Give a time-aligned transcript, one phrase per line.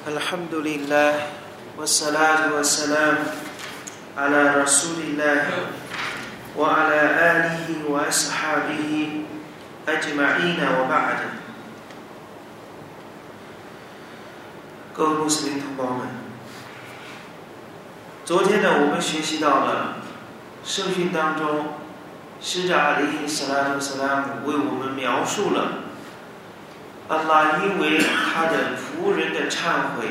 [0.00, 1.13] الحمد لله
[1.77, 3.17] والصلاة والسلام
[4.17, 5.43] على رسول الله
[6.57, 8.91] وعلى آله وأصحابه
[9.87, 11.17] أجمعين وبعد
[14.95, 16.07] 各位穆斯林同胞们，
[18.25, 19.97] 昨天呢，我们学习到了
[20.63, 21.75] 圣训当中，
[22.41, 25.79] 使者阿里·斯拉图·斯拉姆为我们描述了
[27.11, 30.07] 安拉因为他的仆人的忏悔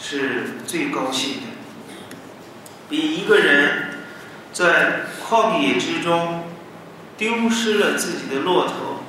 [0.00, 1.46] 是最高兴的，
[2.88, 3.98] 比一个人
[4.54, 6.44] 在旷野之中
[7.18, 9.02] 丢失了自己的骆驼，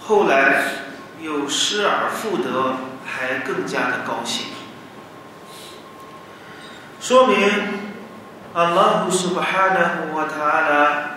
[0.00, 0.62] 后来
[1.20, 4.46] 又失而复得，还更加的高兴。
[6.98, 7.36] 说明
[8.54, 11.10] 阿拉胡苏巴哈纳胡瓦塔拉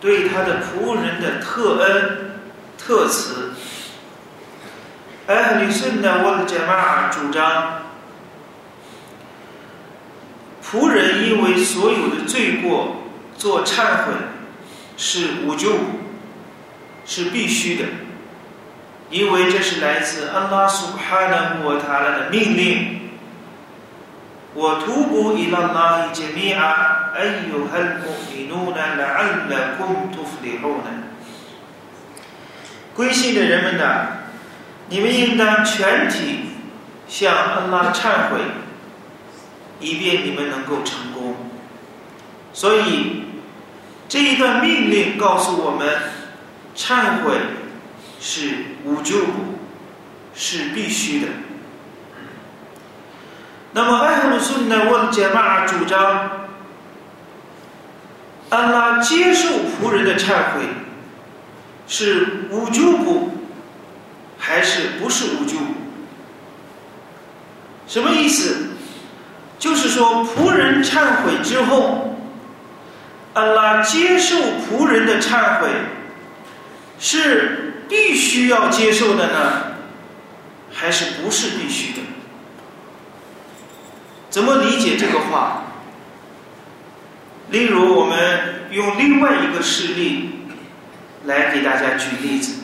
[0.00, 2.30] 对他的仆人的特恩
[2.78, 3.50] 特慈。
[5.30, 7.82] 艾里森的沃杰玛尔主张，
[10.60, 12.96] 仆人因为所有的罪过
[13.36, 14.12] 做忏悔
[14.96, 15.70] 是无救，
[17.06, 17.84] 是必须的，
[19.08, 23.12] 因为这是来自安拉苏哈纳沃塔拉的命令。
[24.52, 30.90] 我徒步伊拉拉伊杰米亚，哎呦，很穆米努呢，来安拉贡图弗里后呢，
[32.94, 34.18] 归信的人们呢？
[34.90, 36.40] 你们应当全体
[37.08, 38.40] 向安拉忏悔，
[39.78, 41.36] 以便你们能够成功。
[42.52, 43.22] 所以
[44.08, 45.88] 这一段命令告诉我们，
[46.76, 47.34] 忏悔
[48.20, 48.50] 是
[48.84, 49.60] 无救补，
[50.34, 51.28] 是必须的。
[53.72, 54.90] 那么艾赫鲁苏呢？
[54.90, 56.48] 问杰玛尔主张，
[58.48, 59.48] 安拉接受
[59.80, 60.62] 仆人的忏悔
[61.86, 63.29] 是无救补。
[64.40, 65.56] 还是不是无救？
[67.86, 68.68] 什么意思？
[69.58, 72.16] 就是说，仆人忏悔之后，
[73.34, 75.68] 阿拉接受仆人的忏悔，
[76.98, 79.74] 是必须要接受的呢，
[80.72, 81.98] 还是不是必须的？
[84.30, 85.64] 怎么理解这个话？
[87.50, 90.30] 例如，我们用另外一个事例
[91.26, 92.59] 来给大家举例子。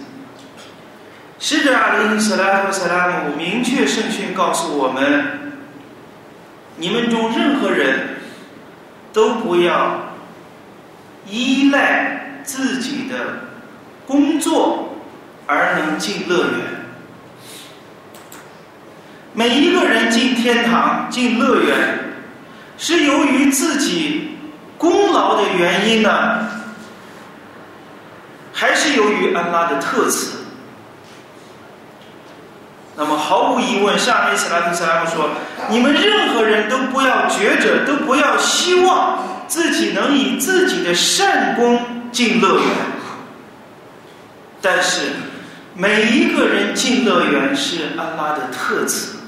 [1.38, 5.52] 使者阿里·斯拉夫·斯拉姆明确圣训告诉我们：
[6.76, 8.16] 你们中任何人
[9.12, 10.14] 都不要
[11.28, 13.16] 依赖自己的
[14.06, 14.96] 工作
[15.46, 16.52] 而能进乐园。
[19.34, 21.98] 每一个人进天堂、进乐园，
[22.78, 24.38] 是由于自己
[24.78, 26.46] 功劳的原因呢，
[28.54, 30.45] 还是由于安拉的特赐？
[32.98, 35.28] 那么毫无疑问，下面斯拉特斯拉姆说
[35.68, 41.78] ：“你们任何人都不要觉着，都不要希望自己能以自己的善功
[42.10, 42.64] 进乐园。
[44.62, 45.10] 但是，
[45.74, 49.18] 每一个人进乐园是安拉的特赐，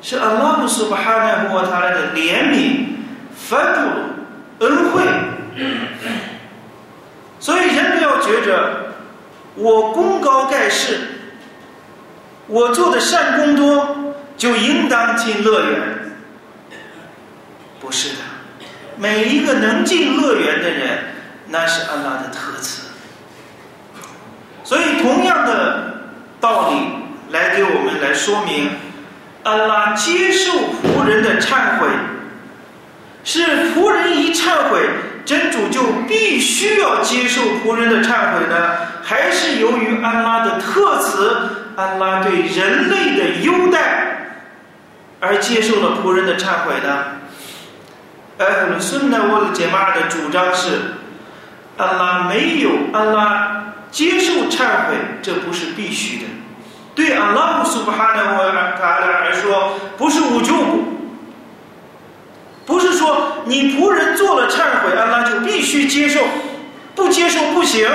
[0.00, 2.86] 是安拉布苏巴哈奈莫他来的怜悯、
[3.34, 5.02] 反助、恩惠。
[7.40, 8.94] 所以，人不要觉着
[9.56, 11.08] 我功高盖世。”
[12.48, 15.80] 我做的善功多，就应当进乐园。
[17.80, 18.16] 不是的，
[18.96, 20.98] 每一个能进乐园的人，
[21.48, 22.82] 那是安拉的特赐。
[24.64, 26.08] 所以，同样的
[26.40, 26.76] 道理
[27.30, 28.70] 来给我们来说明，
[29.44, 30.52] 安拉接受
[30.82, 31.88] 仆人的忏悔，
[33.22, 34.80] 是仆人一忏悔，
[35.24, 38.76] 真主就必须要接受仆人的忏悔呢？
[39.04, 41.55] 还是由于安拉的特赐？
[41.76, 44.16] 安拉对人类的优待
[45.20, 47.04] 而接受了仆人的忏悔呢？
[48.38, 49.28] 艾鲁孙呢？
[49.30, 50.70] 沃的杰玛的主张是：
[51.76, 56.24] 安拉没有安拉接受忏悔，这不是必须的。
[56.94, 60.84] 对安拉苏布哈的沃塔拉来说，不是无救补，
[62.64, 66.20] 不是说你仆人做了忏悔，安拉就必须接受，
[66.94, 67.86] 不接受不行，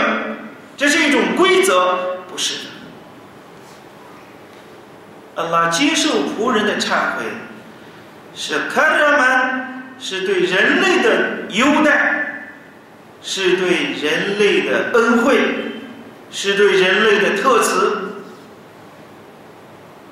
[0.77, 2.68] 这是一种规则，不是。
[5.36, 7.24] 阿拉接受仆人的忏悔，
[8.36, 12.50] 是看人们是对人类的优待，
[13.22, 15.39] 是对人类的恩惠，
[16.31, 17.98] 是对人类的特赐。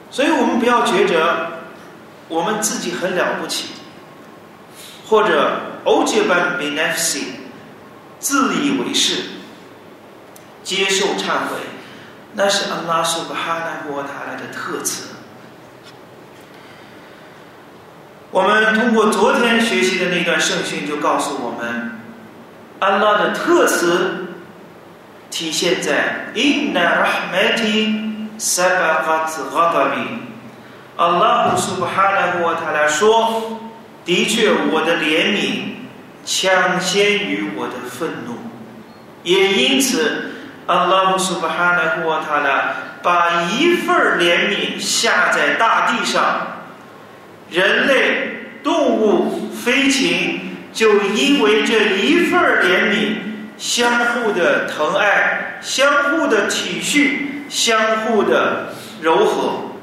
[0.09, 1.59] 所以我们不要觉着
[2.27, 3.69] 我们自己很了不起，
[5.07, 7.25] 或者欧杰班 benefit
[8.19, 9.23] 自以为是，
[10.63, 11.57] 接受忏悔。
[12.33, 15.09] 那是阿拉苏巴哈纳波塔拉的特赐。
[18.31, 21.99] 我们通过昨天学习的那段圣训，就告诉我们，
[22.79, 24.27] 安拉的特词
[25.31, 30.19] 体现在 Inna rahmati sabaqat ghadabi。
[30.97, 33.59] 阿拉胡苏巴哈纳国他来说，
[34.05, 35.61] 的确，我的怜悯
[36.23, 38.35] 抢先于我的愤怒，
[39.23, 40.28] 也因此，
[40.69, 42.57] Allah Subhanahu Wa Taala
[43.01, 46.21] 把一份怜悯下在大地上，
[47.49, 53.17] 人类、动物、飞禽就因为这一份怜悯，
[53.57, 58.67] 相互的疼爱，相互的体恤，相互的
[59.01, 59.73] 柔和。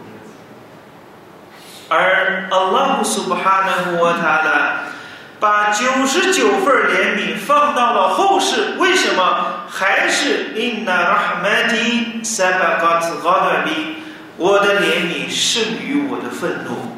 [1.88, 4.94] 而 Allah Subhanahu Wa Taala。
[5.38, 13.96] 把九十九份怜悯放到了后世，为什么还是 Inna Rahmati Sabaqat Ghadabi？
[14.38, 16.96] 我的怜悯胜于我的愤怒。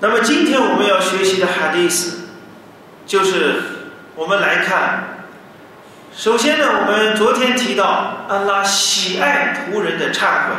[0.00, 2.28] 那么今天我们要学习的哈迪斯，
[3.04, 3.62] 就是
[4.14, 5.24] 我们来看，
[6.16, 10.54] 首先呢，我们昨天提到安拉喜爱仆人的忏悔。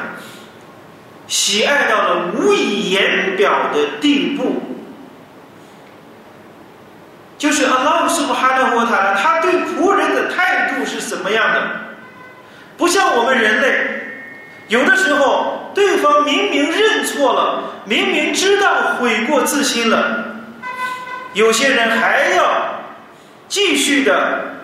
[1.29, 4.63] 喜爱到了无以言表的地步，
[7.37, 11.61] 就是阿拉姆苏布哈纳沃塔，他对仆人的态度是怎么样的？
[12.77, 14.01] 不像我们人类，
[14.69, 20.25] 有的时候对方明明认错了，明明知道悔过自新了，
[21.33, 22.81] 有些人还要
[23.47, 24.55] 继续的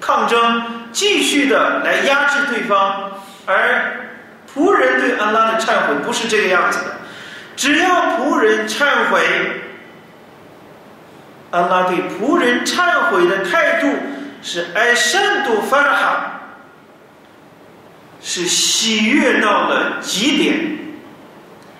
[0.00, 0.62] 抗争，
[0.92, 3.10] 继续的来压制对方，
[3.46, 4.03] 而。
[4.54, 6.96] 仆人对安拉的忏悔不是这个样子的，
[7.56, 9.20] 只要仆人忏悔，
[11.50, 13.88] 安拉对仆人忏悔的态度
[14.42, 16.40] 是爱善度法哈，
[18.22, 20.78] 是喜悦到了极点，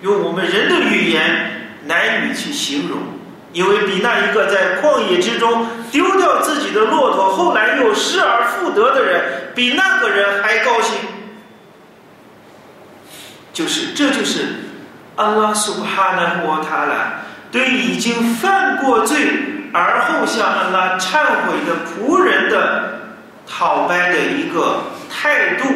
[0.01, 2.97] 用我们人的语言难以去形容，
[3.53, 9.21] 因为比那一个在旷野之中丢掉自己的骆驼，后来又失而复得的人，
[9.55, 10.97] 比那个人还高兴。
[13.55, 14.47] 就是，这就是
[15.15, 19.15] 阿拉苏哈纳沃塔拉对已经犯过罪
[19.71, 22.99] 而后向阿拉忏悔的仆人的
[23.47, 25.69] 讨白的一个态度。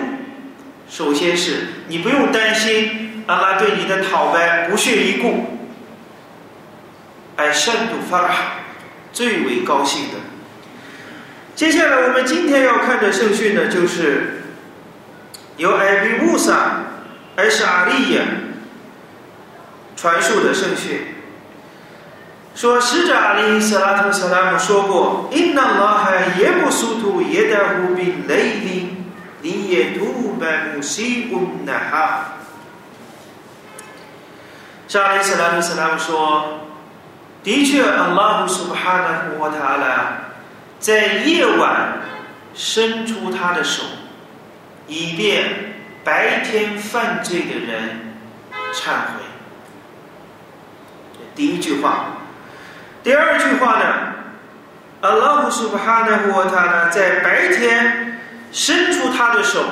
[0.89, 5.61] 首先是你不用担心阿拉对你的讨白不屑一顾，
[7.37, 8.35] 而善度发哈
[9.13, 10.15] 最为高兴的。
[11.55, 14.41] 接下来我们今天要看的圣训呢，就是
[15.55, 16.88] 由艾比乌萨。
[17.39, 18.21] 而是阿利耶
[19.95, 21.15] 传述的圣训，
[22.53, 28.89] 说使者阿里斯拉图斯拉姆说过：“Inna Allah yabsutu yadahu bil-layli
[29.41, 32.35] liyatuba musii'un nahar。”
[34.89, 36.59] 沙利斯拉图斯拉姆说
[37.41, 40.33] ：“的确，安拉苏哈纳胡塔拉
[40.77, 41.99] 在夜晚
[42.53, 43.83] 伸出他的手，
[44.87, 45.67] 以便。”
[46.03, 48.13] 白天犯罪的人
[48.73, 49.23] 忏悔，
[51.35, 52.17] 第一句话。
[53.03, 53.85] 第二句话呢？
[55.01, 58.19] 阿拉布苏巴哈纳沃塔呢，在白天
[58.51, 59.63] 伸出他的手，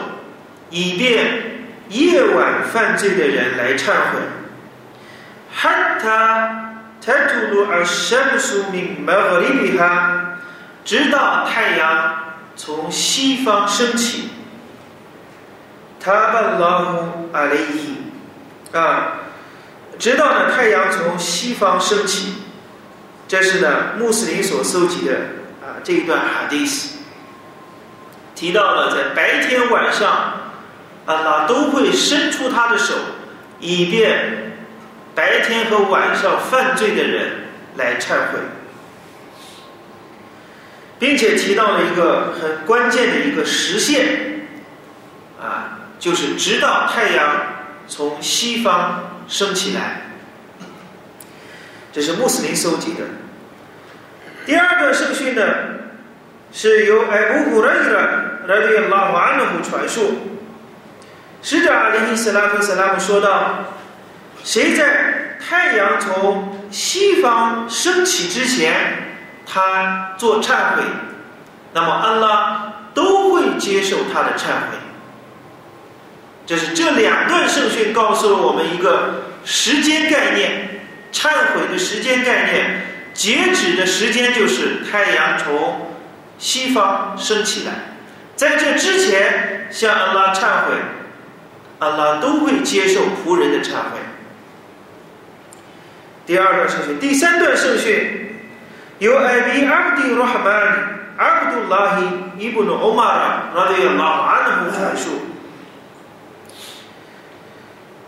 [0.69, 4.19] 以便夜晚犯罪的人来忏悔。
[5.53, 10.37] 哈塔泰图鲁尔什苏明马格里比哈，
[10.85, 12.15] 直到太阳
[12.55, 14.29] 从西方升起。
[16.07, 17.97] 塔巴拉姆阿雷伊
[18.71, 19.19] 啊，
[19.99, 22.35] 直到呢太阳从西方升起，
[23.27, 25.15] 这是呢穆斯林所搜集的
[25.61, 26.99] 啊这一段哈迪斯，
[28.35, 30.53] 提到了在白天晚上，
[31.07, 32.93] 阿拉都会伸出他的手，
[33.59, 34.53] 以便
[35.13, 38.39] 白天和晚上犯罪的人来忏悔，
[40.97, 44.45] 并且提到了一个很关键的一个实现
[45.41, 45.73] 啊。
[45.99, 47.25] 就是直到太阳
[47.87, 50.01] 从西方升起来，
[51.91, 53.03] 这是穆斯林搜集的。
[54.45, 55.43] 第二个圣训呢，
[56.53, 60.17] 是由艾布古勒伊的来对拉瓦安努传述。
[61.41, 63.65] 使者阿里·斯拉特·斯拉姆说道
[64.43, 68.73] ：“谁在太阳从西方升起之前，
[69.45, 70.83] 他做忏悔，
[71.73, 74.77] 那么安拉都会接受他的忏悔。”
[76.47, 80.79] 就是这两段圣训告诉了我们一个时间概念，
[81.11, 85.91] 忏悔的时间概念，截止的时间就是太阳从
[86.37, 87.73] 西方升起来，
[88.37, 90.75] 在这之前向安拉忏悔，
[91.79, 93.99] 安拉都会接受仆人的忏悔。
[96.25, 98.37] 第二段圣训，第三段圣训
[98.99, 100.53] 由艾比阿布迪罗哈曼
[101.17, 102.05] 阿卜杜拉希
[102.37, 105.09] 伊布努欧玛拉拉迪亚拉安的传述，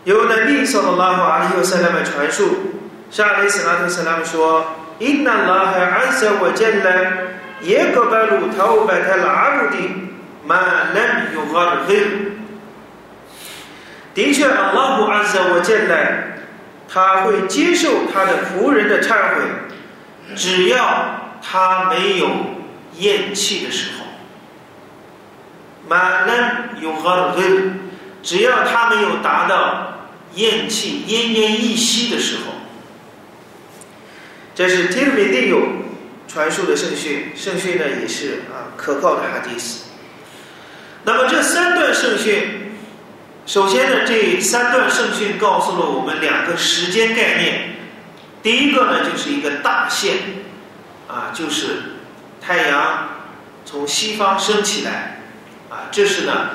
[0.05, 2.73] 由那比萨拉拉哈阿里尤塞拉曼传述，
[3.11, 4.65] 沙利斯拉特塞拉姆说
[4.99, 7.11] ：“因那拉哈安塞我见了
[7.61, 9.89] 耶格巴鲁陶白泰拉阿布迪
[10.45, 12.07] 曼能有哈的黑。”
[14.15, 15.95] 的确，阿拉布安塞我见了，
[16.87, 19.41] 他会接受他的仆人的忏悔，
[20.35, 20.77] 只要
[21.41, 22.27] 他没有。
[22.97, 24.05] 咽气的时候，
[25.87, 27.79] 马能有何根？
[28.21, 29.88] 只要他没有达到
[30.35, 32.53] 咽气、奄奄一息的时候，
[34.55, 35.61] 这是 t i r m i d i o
[36.27, 37.31] 传述的圣训。
[37.35, 39.85] 圣训呢也是啊可靠的哈迪斯。
[41.03, 42.71] 那么这三段圣训，
[43.45, 47.75] 首先呢这三段圣训告诉了我们两个时间概念。
[48.43, 50.13] 第一个呢就是一个大限，
[51.07, 51.95] 啊就是。
[52.41, 53.09] 太阳
[53.63, 55.19] 从西方升起来，
[55.69, 56.49] 啊，这是呢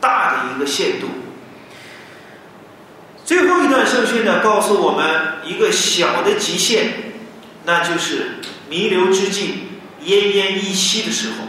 [0.00, 1.06] 大的一个限度。
[3.30, 5.08] 最后一段圣训呢，告诉我们
[5.44, 7.12] 一个小的极限，
[7.64, 9.68] 那就是弥留之际、
[10.04, 11.46] 奄奄一息的时候。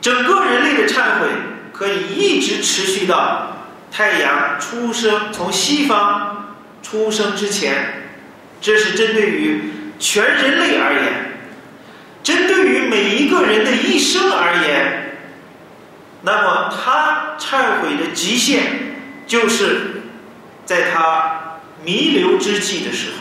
[0.00, 1.26] 整个人类的忏悔
[1.72, 8.04] 可以一直持续到太阳出生从西方出生之前，
[8.60, 9.64] 这是针对于
[9.98, 11.12] 全人类而言。
[12.22, 15.16] 针对于每一个人的一生而言，
[16.22, 18.89] 那么他忏悔的极限，
[19.30, 20.02] 就是
[20.66, 23.18] 在他弥留之际的时候，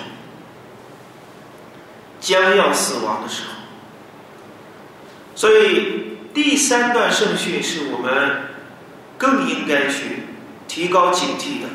[2.20, 3.50] 将要死亡的时候。
[5.36, 8.42] 所以第三段圣训是我们
[9.20, 10.24] 更应该去
[10.68, 11.68] 提高警惕的。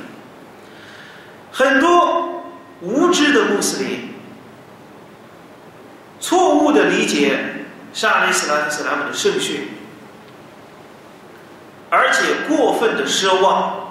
[1.52, 2.44] 很多
[2.80, 4.14] 无知的穆斯林。
[6.18, 7.38] 错误的理解
[7.92, 9.68] 沙利斯拉特斯拉姆的圣训，
[11.88, 13.83] 而且过分的奢望。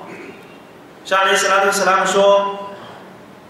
[1.05, 2.75] 沙利斯拉特斯拉姆说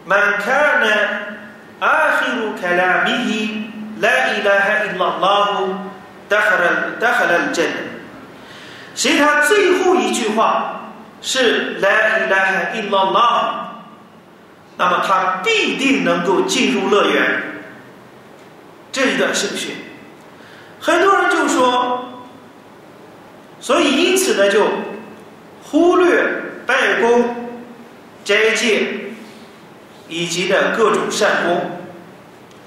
[0.06, 1.38] ：“Man kana
[1.80, 3.66] akhiru kalamihi
[4.00, 5.78] la ilaha illallah
[6.30, 7.94] dakhala dakhala al-jannah。”
[8.96, 10.92] 谁他最后一句话
[11.22, 13.54] 是 “la ilaha illallah”，
[14.78, 17.42] 那么他必定能够进入乐园。
[18.92, 19.76] 这一段圣训，
[20.80, 22.04] 很多人就说，
[23.60, 24.68] 所以因此呢，就
[25.64, 26.24] 忽略
[26.68, 27.43] 拜功、
[28.34, 28.88] 斋戒
[30.08, 31.80] 以及的各种善功，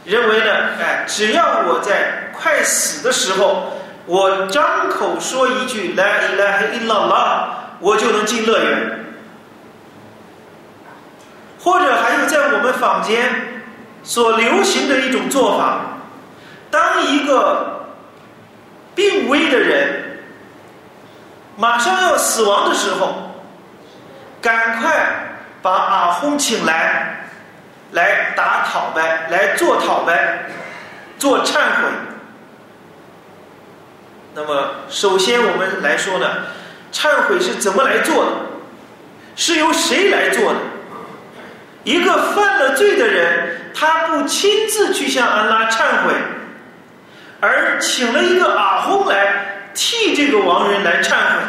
[0.04, 3.72] 认为呢，哎，只要我在快死的时候，
[4.06, 7.48] 我张口说一句来来伊拉拉，
[7.80, 9.04] 我就能进乐园。
[11.58, 13.62] 或者还有在我们坊间
[14.04, 15.80] 所流行的一种做法。
[16.70, 17.86] 当一个
[18.94, 20.20] 病危的人
[21.56, 23.32] 马上要死亡的时候，
[24.40, 25.25] 赶快
[25.66, 27.26] 把阿訇请来，
[27.90, 30.46] 来打讨呗，来做讨呗，
[31.18, 31.90] 做忏悔。
[34.32, 36.28] 那么，首先我们来说呢，
[36.92, 38.30] 忏悔是怎么来做的？
[39.34, 40.58] 是由谁来做的？
[41.82, 46.14] 一个犯了罪的人，他不亲自去向安拉忏悔。
[47.40, 51.42] 而请了一个阿訇来替这个亡人来忏悔，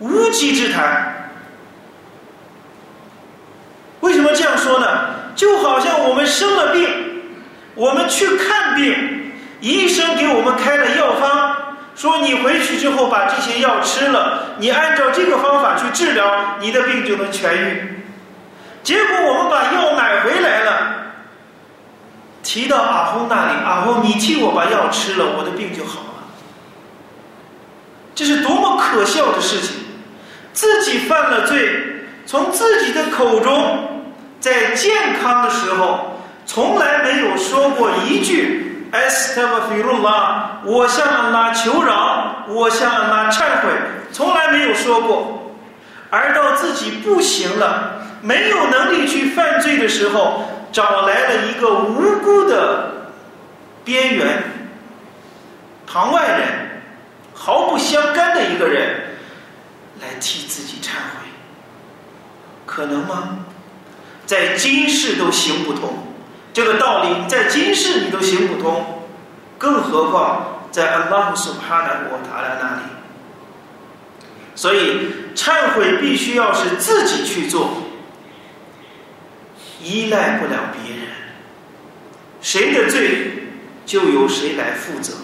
[0.00, 1.14] 无稽之谈。
[4.00, 4.86] 为什么这样说呢？
[5.34, 6.88] 就好像我们生了病，
[7.74, 11.56] 我们去看病，医生给我们开了药方，
[11.94, 18.02] 说你回去之后把这些药吃了，你按照这个方法去治疗，你的病就能痊愈。
[18.82, 20.94] 结果我们把药买回来了。
[22.42, 26.24] 提到阿訇那里，阿訇，你替我把药吃了，我的病就好了。
[28.14, 29.76] 这是多么可笑的事情！
[30.52, 31.87] 自己犯了罪，
[32.28, 34.04] 从自己的口中，
[34.38, 43.70] 在健康的时候，从来没有说过一句 “Estevfirullah”，我向安拉求饶，我向安拉忏悔，
[44.12, 45.54] 从来没有说过。
[46.10, 50.44] 而到自己不行了，没有能力去犯罪的时候。
[50.70, 52.92] 找来了一个无辜的
[53.86, 54.42] 边缘
[55.86, 56.82] 堂外人，
[57.32, 59.16] 毫不相干的一个人
[60.02, 61.27] 来替自己忏悔，
[62.68, 63.46] 可能吗？
[64.26, 66.12] 在今世都行不通，
[66.52, 69.08] 这个道理在今世你都行不通，
[69.56, 72.82] 更何况在阿拉姆苏哈纳国塔拉那里？
[74.54, 77.70] 所以忏悔必须要是自己去做。
[79.82, 81.06] 依赖不了别人，
[82.42, 83.48] 谁的罪
[83.86, 85.14] 就由谁来负责。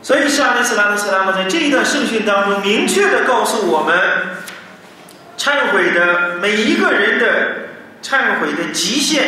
[0.00, 4.37] 所以，沙利斯拉的斯拉姆在这一段圣训当中，明确的告诉我们，
[5.48, 7.26] 忏悔的每一个人的
[8.02, 9.22] 忏悔的极限，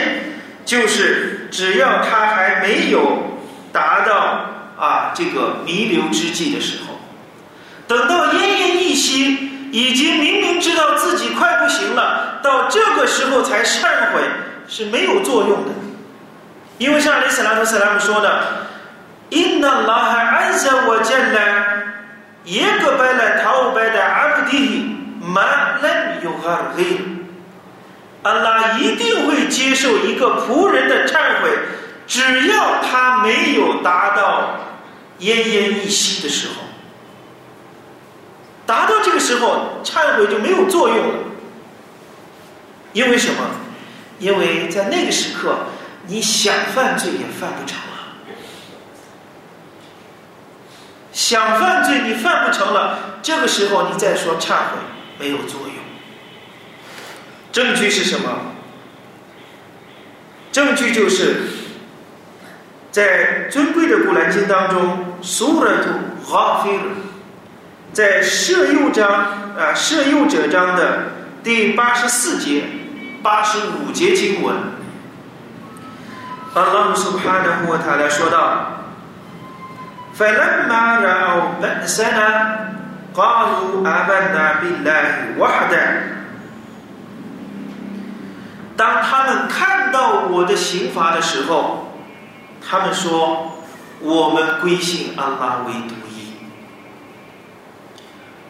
[0.67, 3.39] 就是只要他还没有
[3.73, 4.45] 达到
[4.79, 7.01] 啊这个弥留之际的时候，
[7.89, 14.21] 等到奄奄一息，已经明明知道自己快不行了，到这个时候才忏悔
[14.69, 15.71] 是没有作用的，
[16.77, 18.69] 因为像阿里斯拉特斯拉姆说的。
[19.31, 21.01] 因那拉哈安生我
[25.21, 27.01] 见了，一个白来逃白的阿布迪，满来有哈黑。
[28.23, 31.51] 安拉一定会接受一个仆人的忏悔，
[32.07, 34.61] 只要他没有达到
[35.21, 36.55] 奄奄一息的时候。
[38.67, 41.15] 达到这个时候，忏悔就没有作用了。
[42.93, 43.43] 因为什么？
[44.19, 45.57] 因为在那个时刻，
[46.07, 47.85] 你想犯罪也犯不成了。
[51.11, 54.79] 想犯罪，你犯不成了，这个时候你再说忏悔
[55.20, 55.72] 没有作用。
[57.52, 58.28] 证据是什么？
[60.52, 61.42] 证据就是
[62.92, 65.90] 在尊贵的古兰经当中，苏勒图
[66.26, 66.84] 哈菲尔
[67.94, 69.08] 在摄诱章
[69.58, 71.12] 啊摄诱者章的
[71.44, 72.64] 第八十四节、
[73.22, 74.56] 八十五节经文，
[76.54, 78.72] 阿拉姆苏哈的穆塔来说道。
[80.18, 82.26] فلما رأوا بأسنا
[83.16, 85.76] قالوا آمنا بالله وحده
[88.76, 91.94] 当他们看到我的刑罚的时候，
[92.62, 96.34] 他们说：“我们归信安拉为独一，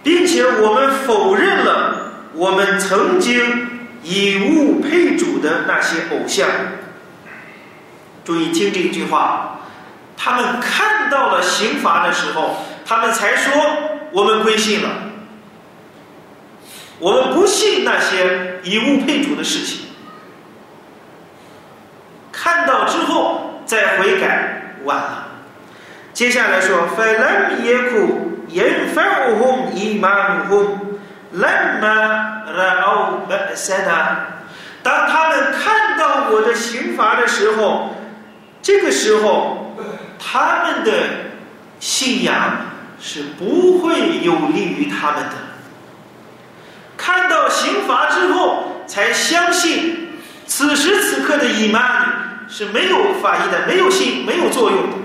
[0.02, 6.48] 并且我们否认了我们曾经以物配主的那些偶像。”
[8.25, 9.51] 注意听这句话。
[10.18, 13.53] 他们看到了刑罚的时候，他们才说
[14.12, 14.90] 我们归信了。
[17.00, 19.88] 我们不信那些以物配主的事情。
[22.31, 25.27] 看到之后再悔改，晚了。
[26.14, 28.10] 接下来说，فلم يكن
[28.50, 30.79] ينفعهم إيمانهم
[31.34, 34.18] لما رأوا بأسنا。
[34.84, 37.96] 当他们看到我的刑罚的时候，
[38.62, 39.62] 这个时候。
[40.18, 40.92] 他们的
[41.79, 42.58] 信仰
[43.00, 45.36] 是不会有利于他们的。
[46.97, 50.10] 看到刑罚之后，才相信
[50.47, 54.97] 此时此刻的伊曼是没有法益的，没有信，没有作用的。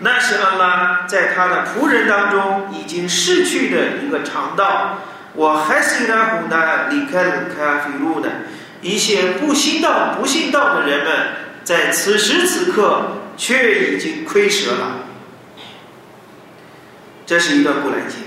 [0.00, 4.98] 那是安拉在他的仆人当中已经逝去的一个肠道。
[5.32, 8.28] 我还是让胡纳离开了卡菲路的。
[8.82, 11.16] 一些不信道、不信道的人们，
[11.64, 13.02] 在此时此刻
[13.36, 14.98] 却已经亏折了。
[17.26, 18.18] 这是一段古兰经。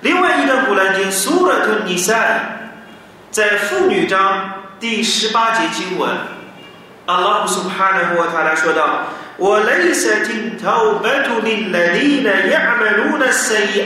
[0.00, 2.70] 另外一段古兰经《苏勒图尼赛》
[3.34, 6.10] 在妇女章第十八节经文，
[7.06, 9.04] 阿拉苏哈纳沃塔拉说道
[9.36, 13.82] ：“我雷塞听头白图林来里的亚麦鲁的塞伊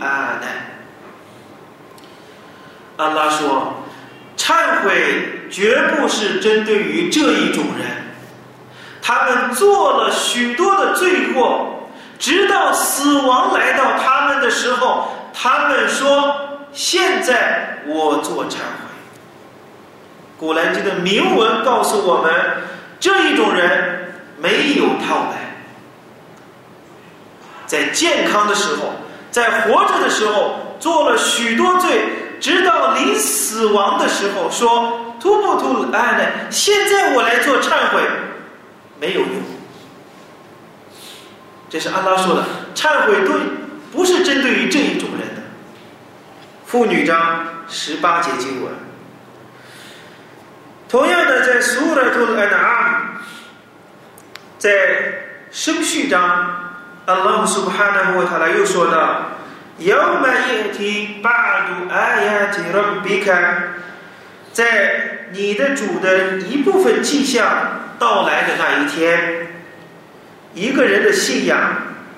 [0.00, 1.68] 阿子，哈塔伊达哈德尔阿哈德胡木毛图。”好了，因你突不突啊？
[2.90, 2.96] 呢？
[2.96, 3.74] 阿拉说，
[4.36, 4.88] 忏悔
[5.50, 7.86] 绝不是针对于这一种人，
[9.02, 16.34] 他们做了许多的罪过，直到死亡来到他们的时候，他们说
[16.72, 18.86] ：“现在我做忏悔。”
[20.38, 22.32] 古兰经的铭文告诉我们，
[23.00, 25.36] 这一种人没有套白。
[27.66, 28.92] 在健康的时候，
[29.36, 32.00] 在活着的时候做了许多罪，
[32.40, 36.50] 直到临死亡的时候说：“突不突哎呢？
[36.50, 38.00] 现在我来做忏悔，
[38.98, 39.28] 没有用。”
[41.68, 42.44] 这是安拉说的，
[42.74, 43.38] 忏悔对
[43.92, 45.42] 不是针对于这一种人的。
[46.64, 48.72] 妇女章十八节经文，
[50.88, 53.20] 同样的在苏拉图安阿，
[54.56, 54.70] 在
[55.50, 56.62] 生序章。
[57.06, 59.38] Allah subhanahu wa ta'ala 又说道
[59.78, 63.78] ：“Yawma yati ba'du ayat Rabbika，
[64.52, 69.54] 在你的主的一部分迹象到来的那一天，
[70.52, 71.58] 一个人的信仰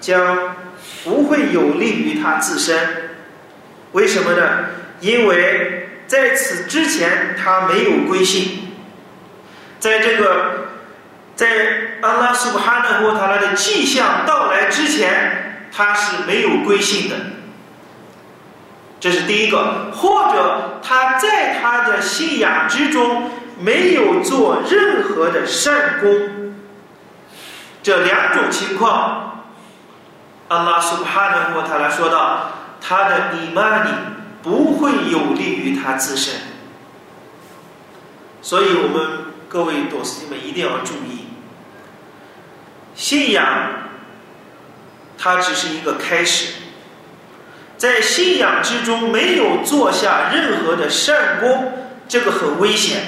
[0.01, 0.57] 将
[1.05, 3.11] 不会有利于他自身。
[3.92, 4.70] 为什么呢？
[5.01, 8.72] 因为在此之前他没有归信，
[9.79, 10.66] 在这个。”
[11.38, 11.46] 在
[12.01, 17.14] 阿拉苏哈纳沃塔拉的迹象到来之前，他是没有归信的。
[18.98, 26.57] 这是第一个，或者他在他的信仰之中没有做任何的善功，
[27.85, 29.44] 这两种情况，
[30.48, 33.92] 阿拉苏哈纳沃塔拉说到，他的伊玛尼
[34.42, 36.35] 不会有利于他自身。
[38.42, 41.28] 所以我们各位董司机们一定要注意，
[42.98, 43.46] 信仰
[45.16, 46.54] 它只是一个开始。
[47.76, 51.72] 在信仰之中没有做下任何的善功，
[52.08, 52.98] 这个很危险；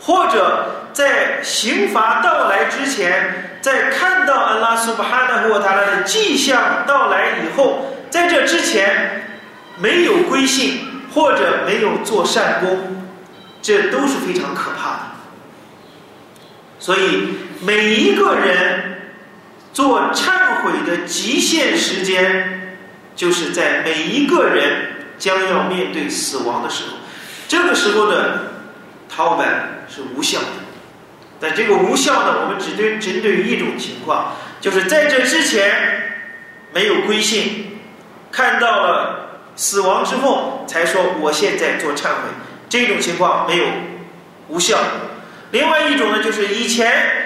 [0.00, 9.38] 或者在刑罚到来之前，在看到安拉苏巴哈纳沃达拉的迹象到来以后，在这之前
[9.78, 13.04] 没有归信或者没有做善功，
[13.62, 15.00] 这都是非常可怕的。
[16.80, 19.12] 所以每一个人
[19.72, 22.56] 做忏悔的极限时间。
[23.16, 26.96] 就是在每一个人将要面对死亡的时候，
[27.46, 28.52] 这个时候的
[29.10, 30.46] 逃版是无效的。
[31.38, 35.70] 但这个无效呢，我们只对针对于一种情况，就是在这之前
[36.72, 37.80] 没有归信，
[38.32, 42.30] 看到了死亡之后才说我现在做忏悔，
[42.70, 43.64] 这种情况没有
[44.48, 44.78] 无效。
[45.50, 47.19] 另外一种呢，就是以前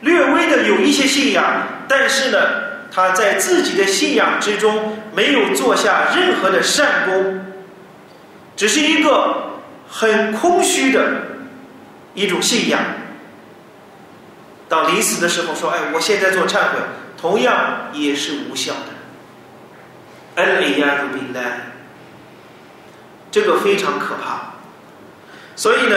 [0.00, 2.70] 略微的有一些信仰，但是呢。
[2.92, 7.40] 他在自己的信仰之中没有做下任何的善功，
[8.56, 11.22] 只是一个很空虚的
[12.14, 12.80] 一种信仰。
[14.68, 16.80] 到临死的时候说：“哎，我现在做忏悔，
[17.16, 21.42] 同样也是无效的。”恩里亚鲁宾丹，
[23.30, 24.54] 这个非常可怕。
[25.54, 25.96] 所以呢，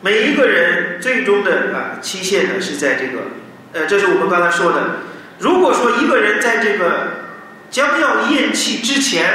[0.00, 3.22] 每一个人最终的啊期限呢是在这个。
[3.72, 4.82] 呃，这是我们刚才说的。
[5.38, 7.08] 如果说一个人在这个
[7.70, 9.28] 将要咽气之前，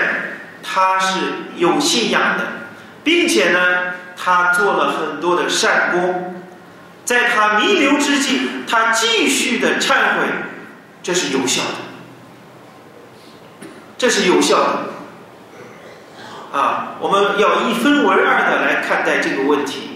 [0.64, 1.20] 他是
[1.58, 2.48] 有信仰的，
[3.04, 3.60] 并且呢，
[4.18, 6.42] 他做了很多的善功，
[7.06, 10.26] 在他弥留之际，他继续的忏悔，
[11.04, 14.80] 这是有效的，这是有效的。
[16.58, 19.91] 啊，我们要一分为二的来看待这个问题。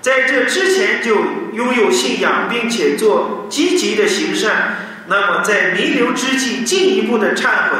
[0.00, 1.16] 在这之前就
[1.52, 4.76] 拥有信仰，并且做积极的行善，
[5.08, 7.76] 那么在弥留之际进一步的忏悔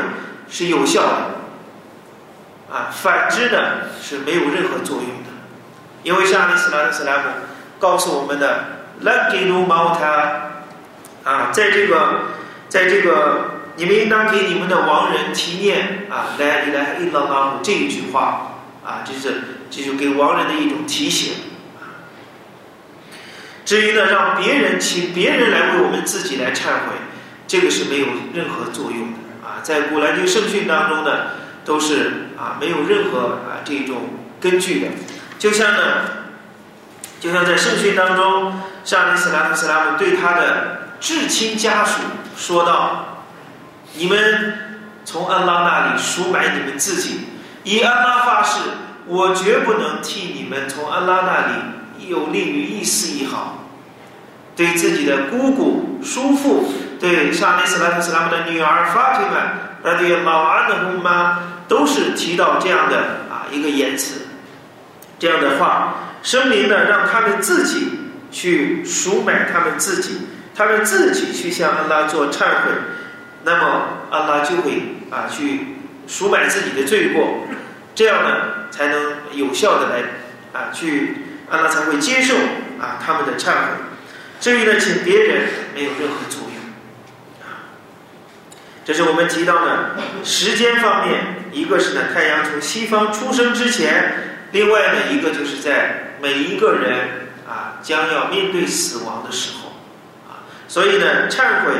[0.50, 3.58] 是有效的，啊，反之呢
[4.02, 5.30] 是没有任何作用的，
[6.02, 7.22] 因为像阿里斯拉的斯拉姆
[7.78, 8.64] 告诉我们的
[9.02, 9.66] ，la g i n u
[11.24, 12.22] 啊，在这个，
[12.68, 21.49] 在这个，你们应当给你们的亡人提念啊，来来伊拉拉姆这一句话，啊，这是这就给亡人的一种提醒。
[23.70, 26.96] 至于呢，让别人请别人来为我们自己来忏悔，
[27.46, 29.62] 这个是没有任何作用的啊。
[29.62, 31.26] 在古兰经圣训当中呢，
[31.64, 34.08] 都是啊没有任何啊这种
[34.40, 34.88] 根据的。
[35.38, 35.80] 就像呢，
[37.20, 42.00] 就像在圣训当中，上利斯拉夫斯拉姆对他的至亲家属
[42.36, 43.22] 说道
[43.94, 47.20] ：“你们从安拉那里赎买你们自己，
[47.62, 48.58] 以安拉发誓，
[49.06, 53.58] 我绝不能替你们从安拉那里有利于一丝一毫。”
[54.60, 56.70] 对自己的姑姑、叔父，
[57.00, 62.98] 对沙利斯拉特斯拉姆的女儿法提曼，那对老安的姑妈，都是提到这样的
[63.30, 64.20] 啊一个言辞，
[65.18, 72.70] 这样的话，声明呢，让他们自己去赎买他们自己，他们自己去向安拉做忏悔，
[73.44, 75.68] 那么安拉就会啊去
[76.06, 77.46] 赎买自己的罪过，
[77.94, 78.30] 这样呢，
[78.70, 79.00] 才能
[79.32, 80.02] 有效的来
[80.52, 81.16] 啊去
[81.48, 82.34] 安拉才会接受
[82.78, 83.88] 啊他们的忏悔。
[84.40, 87.46] 至于呢，请别人没有任何作用，
[88.86, 94.14] 这是我们提到的时间方面，一个是呢太阳从西方出生之前，
[94.52, 99.72] 另外呢一个就是在每一个人啊将要面对死亡的时候，
[100.26, 101.72] 啊，所以呢忏悔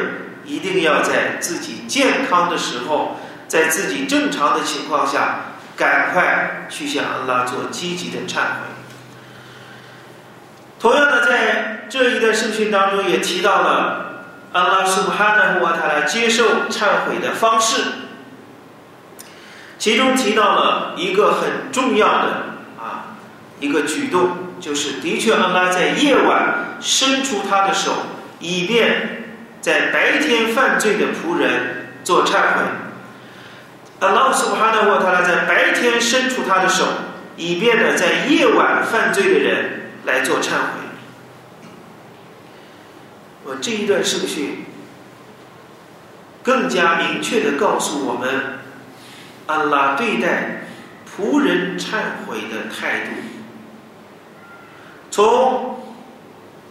[0.44, 3.18] 一定要在自己健康的时候，
[3.48, 8.68] 在自己正常的情况下，赶快去向安拉做积极的忏悔。
[10.78, 17.82] 同样的，在这一段圣训当中也提到了安拉苏布哈纳胡瓦塔拉接受忏悔的方式，
[19.76, 22.26] 其中提到了一个很重要的
[22.78, 23.18] 啊
[23.58, 27.92] 一个举动，就是的确安拉在夜晚伸出他的手，
[28.38, 29.24] 以便
[29.60, 32.62] 在白天犯罪的仆人做忏悔。
[33.98, 36.84] 安拉苏布哈纳胡瓦塔拉在白天伸出他的手，
[37.36, 39.76] 以便呢在夜晚犯罪的人。
[40.06, 40.89] 来做忏悔。
[43.44, 44.66] 我这一段圣训
[46.42, 48.60] 更加明确的告诉我们，
[49.46, 50.64] 安拉对待
[51.06, 53.10] 仆人忏悔的态度。
[55.10, 55.80] 从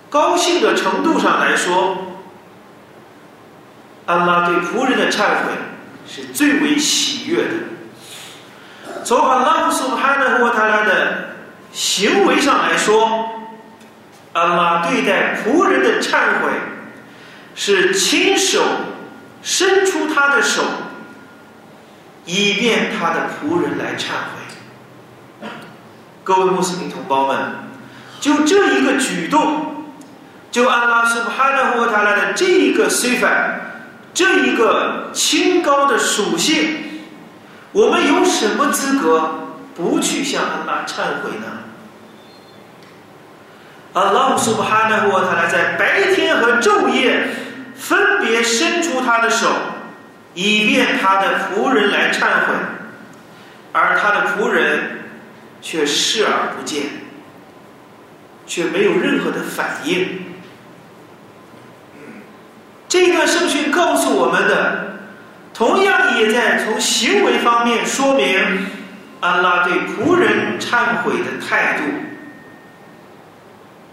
[0.09, 1.97] 高兴的程度上来说，
[4.05, 5.51] 安拉对仆人的忏悔
[6.07, 9.03] 是最为喜悦的。
[9.03, 11.35] 从阿拉苏哈纳沃塔拉的
[11.71, 13.38] 行为上来说，
[14.39, 16.51] 安拉对待仆人的忏悔
[17.55, 18.63] 是亲手
[19.41, 20.63] 伸出他的手，
[22.25, 25.47] 以便他的仆人来忏悔。
[26.23, 27.67] 各位穆斯林同胞们。
[28.21, 29.85] 就这一个举动，
[30.51, 33.61] 就安拉斯布哈纳沃塔拉的这一个 s i
[34.13, 36.99] 这一个清高的属性，
[37.71, 41.68] 我们有什么资格不去向安拉忏悔呢？
[43.93, 47.27] 安拉苏布哈纳沃塔拉在白天和昼夜
[47.75, 49.47] 分别伸出他的手，
[50.33, 52.53] 以便他的仆人来忏悔，
[53.71, 55.01] 而他的仆人
[55.61, 56.83] 却视而不见。
[58.49, 60.23] 却没有任何的反应。
[62.87, 64.97] 这段圣训告诉我们的，
[65.53, 68.65] 同样也在从行为方面说明
[69.19, 71.83] 安拉对仆人忏悔的态度。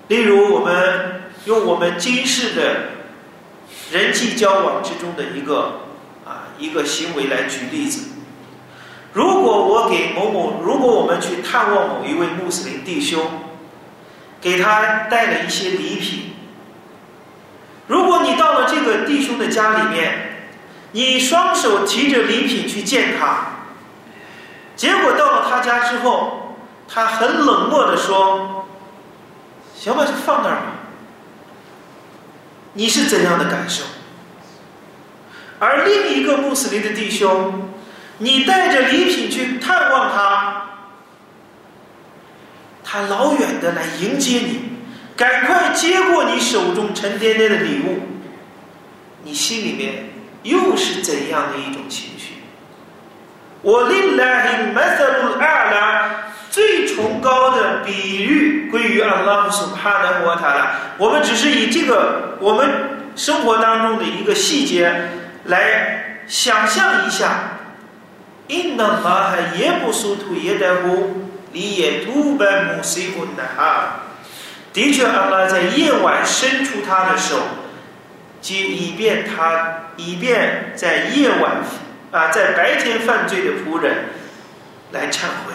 [0.08, 2.62] 例如，我们用我们今世的
[3.90, 5.80] 人际交往之中的一个
[6.24, 8.08] 啊一个行为来举例子。
[9.12, 13.42] 如果我给某某，如果我们去探望某一位穆斯林弟兄。
[14.38, 16.34] 给他带了一些礼品。
[17.88, 20.50] 如果你到了这个弟兄的家里面，
[20.92, 23.64] 你双手提着礼品去见他，
[24.76, 28.55] 结果到了他家之后，他很冷漠的说
[29.78, 30.72] ：“行吧，就放那儿吧。”
[32.74, 33.84] 你是怎样的感受？
[35.58, 37.70] 而另一个穆斯林的弟兄，
[38.18, 40.62] 你带着礼品去探望他。
[42.84, 44.72] 他老远的来迎接你，
[45.16, 48.00] 赶快接过你手中沉甸甸的礼物，
[49.24, 50.10] 你心里面
[50.42, 52.34] 又是怎样的一种情绪？
[53.62, 56.25] 我令来麦塞鲁阿拉
[56.56, 60.70] 最崇高的比喻归于阿拉姆苏哈德沃塔拉。
[60.96, 62.66] 我们只是以这个我们
[63.14, 65.10] 生活当中的一个细节
[65.44, 67.58] 来想象一下。
[68.46, 71.28] 因那马哈耶布苏图耶德呼。
[71.52, 74.00] 你也突白木西混的哈，
[74.74, 77.36] 的确，阿拉在夜晚伸出他的手，
[78.42, 81.62] 即以便他，以便在夜晚
[82.12, 84.06] 啊，在白天犯罪的仆人
[84.92, 85.54] 来忏悔。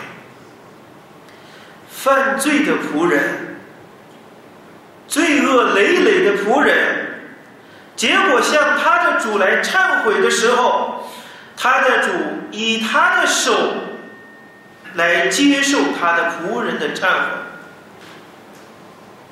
[2.04, 3.58] 犯罪的仆人，
[5.08, 6.76] 罪恶累累的仆人，
[7.96, 11.08] 结果向他的主来忏悔的时候，
[11.56, 12.10] 他的主
[12.52, 13.54] 以他的手。
[14.96, 17.28] 来接受他的仆人的忏悔。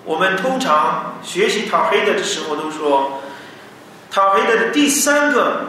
[0.06, 3.22] 我们通常学习塔黑的的时候都说，
[4.10, 5.66] 塔黑的的第三个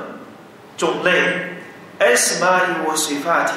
[0.77, 1.57] 种类
[1.99, 3.53] ，s 玛伊沃水法提，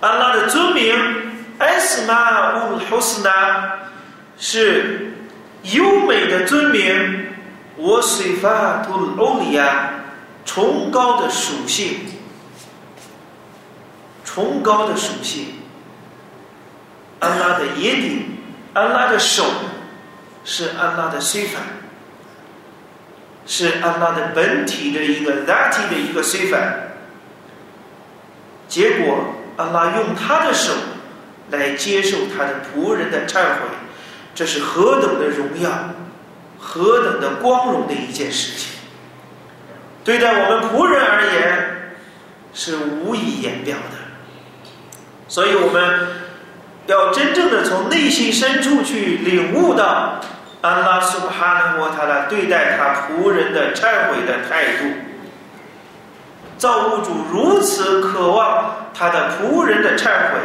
[0.00, 1.31] 安拉的尊名
[1.62, 3.78] ，s 玛乌胡斯纳，
[4.38, 5.14] 是
[5.62, 7.26] 优美的尊名，
[7.76, 9.90] 我水法图欧里亚，
[10.44, 12.00] 崇高的属性。
[14.24, 15.46] 崇高的属性，
[17.20, 18.38] 安拉的耶顶，
[18.72, 19.44] 安拉的手，
[20.42, 21.62] 是安拉的虽反，
[23.46, 26.94] 是安拉的本体的一个 that 的一个虽反。
[28.68, 29.18] 结果，
[29.58, 30.72] 安拉用他的手
[31.52, 33.68] 来接受他的仆人的忏悔，
[34.34, 35.70] 这是何等的荣耀，
[36.58, 38.72] 何等的光荣的一件事情。
[40.02, 41.94] 对待我们仆人而言，
[42.52, 43.98] 是无以言表的。
[45.28, 46.08] 所以，我们
[46.86, 50.20] 要真正的从内心深处去领悟到
[50.60, 54.88] 安拉苏哈纳沃塔拉对待他仆人的忏悔的态度。
[56.58, 60.40] 造物主如此渴望他的仆人的忏悔，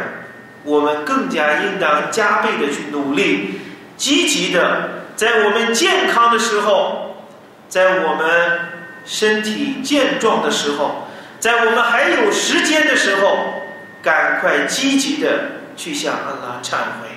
[0.68, 3.60] 我们更加应当加倍的去努力，
[3.96, 7.16] 积极的在我们健康的时候，
[7.68, 8.60] 在我们
[9.04, 11.08] 身体健壮的时候，
[11.40, 13.36] 在我们还有时间的时候。
[14.00, 15.26] 赶快积极的
[15.76, 17.08] 去向安拉忏悔、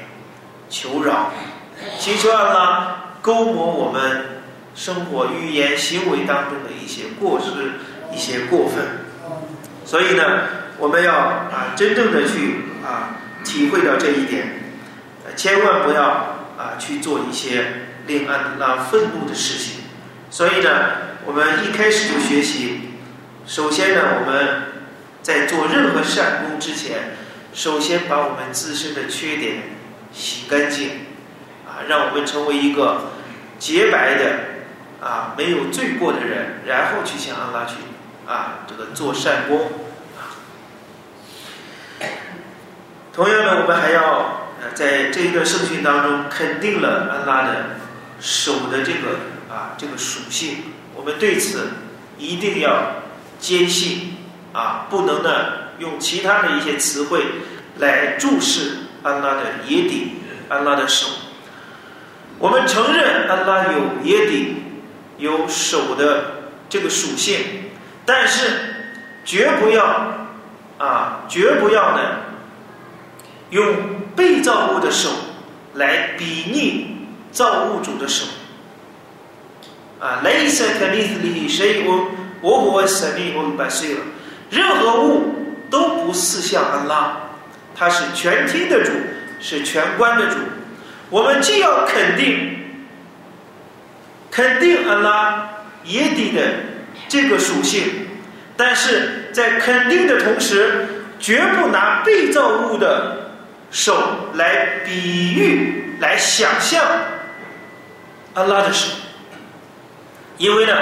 [0.68, 1.32] 求饶，
[2.00, 4.42] 祈求安拉勾抹我们
[4.74, 7.74] 生活、语言、行为当中的一些过失、
[8.12, 8.84] 一些过分。
[9.86, 10.24] 所以呢，
[10.80, 14.60] 我们要啊真正的去啊体会到这一点。
[15.36, 16.04] 千万不要
[16.58, 17.66] 啊去做一些
[18.08, 19.84] 令安拉愤怒的事情。
[20.30, 20.70] 所以呢，
[21.26, 22.92] 我们一开始就学习，
[23.46, 24.64] 首先呢，我们
[25.22, 27.16] 在做任何善功之前，
[27.54, 29.64] 首先把我们自身的缺点
[30.12, 30.90] 洗干净，
[31.66, 33.12] 啊，让我们成为一个
[33.58, 37.76] 洁白的啊没有罪过的人，然后去向安拉去
[38.28, 39.72] 啊这个做善功。
[43.14, 47.66] 同样呢，我们还要呃在这一个圣训当中肯定了安拉的
[48.22, 50.60] 手的这个啊这个属性，
[50.96, 51.72] 我们对此
[52.18, 53.04] 一定要
[53.38, 54.16] 坚信
[54.54, 55.30] 啊，不能呢
[55.80, 57.26] 用其他的一些词汇
[57.80, 61.08] 来注释安拉的耶底，安拉的手。
[62.40, 64.64] 我们承认安拉有耶底，
[65.18, 67.72] 有手的这个属性，
[68.06, 68.94] 但是
[69.26, 70.14] 绝不要
[70.78, 72.31] 啊，绝不要呢。
[73.52, 73.66] 用
[74.16, 75.10] 被造物的手
[75.76, 76.98] 来比拟
[77.32, 78.26] 造物主的手，
[80.00, 82.12] 啊，雷色克尼斯里谁我
[82.42, 84.00] 我我神力我们百岁了，
[84.50, 85.24] 任何物
[85.70, 87.18] 都不似像安拉，
[87.76, 88.92] 他是全听的主，
[89.40, 90.38] 是全观的主。
[91.10, 92.58] 我们既要肯定
[94.30, 95.50] 肯定安拉
[95.86, 96.42] 耶底的
[97.08, 97.84] 这个属性，
[98.56, 103.21] 但是在肯定的同时，绝不拿被造物的。
[103.72, 103.96] 手
[104.34, 106.86] 来比喻，来想象
[108.34, 108.94] 安拉的手，
[110.38, 110.74] 因为呢，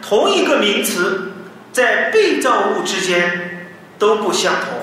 [0.00, 1.30] 同一个名词
[1.72, 4.78] 在被造物之间都不相同。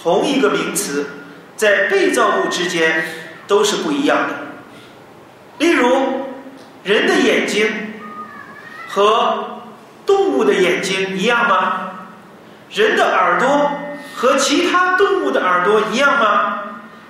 [0.00, 1.04] 同一个名词
[1.56, 3.04] 在被造物之间
[3.46, 4.34] 都是不一样的。
[5.58, 6.26] 例如，
[6.84, 7.68] 人的眼睛
[8.88, 9.62] 和
[10.06, 11.90] 动物的眼睛一样吗？
[12.70, 13.70] 人的耳朵？
[14.14, 16.58] 和其他动物的耳朵一样吗？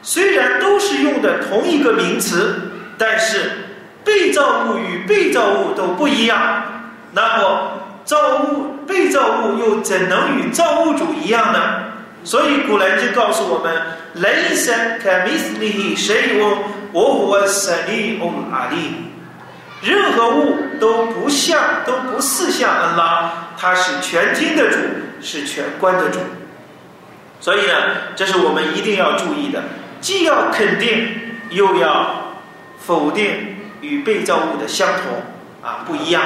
[0.03, 3.69] 虽然都是用的同一个名词，但是
[4.05, 6.65] 被造物与被造物都不一样。
[7.13, 11.61] 那么造物被造物又怎能与造物主一样呢？
[12.25, 13.73] 所以古兰经告诉我们
[14.15, 19.13] ：“雷神卡米斯利谁我我我神利翁阿利，
[19.83, 24.79] 任何物都不像，都不似像安拉，他是全听的主，
[25.21, 26.19] 是全观的主。”
[27.43, 27.75] 所以呢，
[28.15, 29.65] 这是我们一定要注意的，
[30.01, 31.09] 既要肯定，
[31.51, 32.39] 又要
[32.79, 35.25] 否定与被造物的相同
[35.61, 36.23] 啊不一样。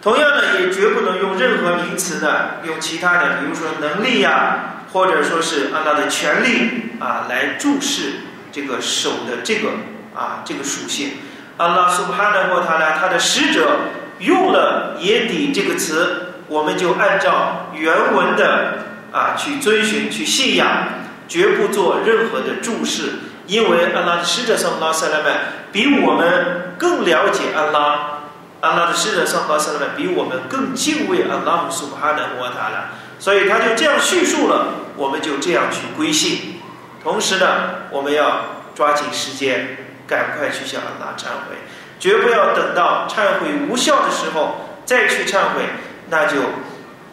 [0.00, 8.14] 同样呢，也绝不能用任何名词呢，用其他的，比如说能力呀，或者说是安拉的权利啊，来注释
[8.50, 9.68] 这个手的这个
[10.16, 11.10] 啊这个属性。
[11.58, 13.80] 阿拉苏哈的或他呢，他的使者
[14.20, 18.78] 用了也底这个词，我们就按照原文的。
[19.12, 20.88] 啊，去遵循、去信仰，
[21.28, 28.22] 绝不做任何的注释，因为安拉的使者上拉萨拉曼比我们更了解安拉，
[28.62, 36.60] 安拉的使者上拉萨拉曼比我们更敬畏安拉姆苏哈的摩塔拉，所以他就这样叙述了，我们就这样去归信。
[37.02, 41.56] 同时呢，我们要抓紧时间，赶快去向安拉忏悔，
[42.00, 45.64] 绝不要等到忏悔无效的时候再去忏悔，
[46.08, 46.36] 那就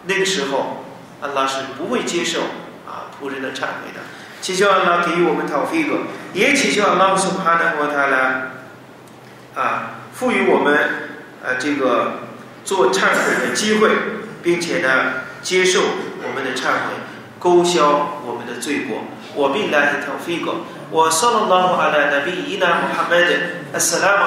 [0.05, 0.78] 那个时候。
[1.21, 2.41] 安拉是不会接受
[2.87, 4.01] 啊仆人的忏悔的。
[4.41, 5.97] 祈求来拉给予我们条飞狗
[6.33, 8.51] 也祈求了拉苏哈纳和他呢
[9.55, 10.77] 啊赋予我们
[11.43, 12.21] 呃这个
[12.63, 13.89] 做忏悔的机会
[14.41, 15.81] 并且呢接受
[16.23, 16.93] 我们的忏悔
[17.37, 19.03] 勾销我们的罪过
[19.35, 24.19] 我并来自飞狗我上了楼我还那边伊朗 alaihi wa sallam